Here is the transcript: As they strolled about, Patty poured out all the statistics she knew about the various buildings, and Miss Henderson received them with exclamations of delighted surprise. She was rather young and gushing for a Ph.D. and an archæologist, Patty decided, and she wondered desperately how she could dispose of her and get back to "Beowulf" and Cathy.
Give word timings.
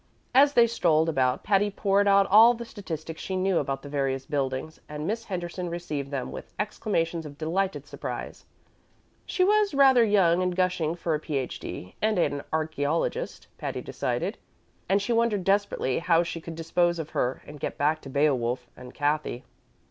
As 0.33 0.53
they 0.53 0.65
strolled 0.65 1.07
about, 1.09 1.43
Patty 1.43 1.69
poured 1.69 2.07
out 2.07 2.25
all 2.31 2.55
the 2.55 2.65
statistics 2.65 3.21
she 3.21 3.35
knew 3.35 3.59
about 3.59 3.83
the 3.83 3.87
various 3.87 4.25
buildings, 4.25 4.79
and 4.89 5.05
Miss 5.05 5.25
Henderson 5.25 5.69
received 5.69 6.09
them 6.09 6.31
with 6.31 6.55
exclamations 6.57 7.23
of 7.23 7.37
delighted 7.37 7.85
surprise. 7.85 8.43
She 9.27 9.43
was 9.43 9.75
rather 9.75 10.03
young 10.03 10.41
and 10.41 10.55
gushing 10.55 10.95
for 10.95 11.13
a 11.13 11.19
Ph.D. 11.19 11.93
and 12.01 12.17
an 12.17 12.41
archæologist, 12.51 13.45
Patty 13.59 13.81
decided, 13.81 14.39
and 14.89 14.99
she 14.99 15.13
wondered 15.13 15.43
desperately 15.43 15.99
how 15.99 16.23
she 16.23 16.41
could 16.41 16.55
dispose 16.55 16.97
of 16.97 17.11
her 17.11 17.43
and 17.45 17.59
get 17.59 17.77
back 17.77 18.01
to 18.01 18.09
"Beowulf" 18.09 18.65
and 18.75 18.95
Cathy. 18.95 19.43